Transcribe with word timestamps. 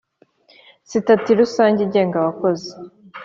sitati 0.89 1.29
rusange 1.39 1.79
igenga 1.83 2.15
abakozi 2.19 2.71